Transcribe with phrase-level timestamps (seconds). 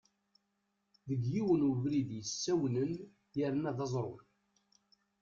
[1.07, 2.91] Deg yiwen webrid yessawnen
[3.37, 4.15] yerna d aẓru.